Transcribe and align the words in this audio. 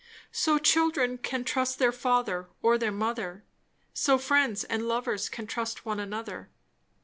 So 0.31 0.57
children 0.57 1.19
can 1.19 1.43
trust 1.43 1.77
their 1.77 1.91
father 1.91 2.49
or 2.63 2.79
their 2.79 2.91
mother; 2.91 3.43
so 3.93 4.17
friends 4.17 4.63
and 4.63 4.87
lovers 4.87 5.29
can 5.29 5.45
trust 5.45 5.85
one 5.85 5.99
another. 5.99 6.49